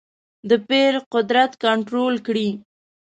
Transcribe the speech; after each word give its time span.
د 0.49 0.51
پیر 0.67 0.93
قدرت 1.13 1.51
کنټرول 1.63 2.15
کړې. 2.27 2.49